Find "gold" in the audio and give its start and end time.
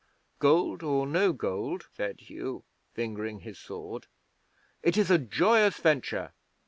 0.39-0.81, 1.31-1.87